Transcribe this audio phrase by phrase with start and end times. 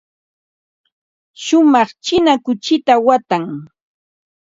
[1.43, 3.45] Shumaq china kuchita watan.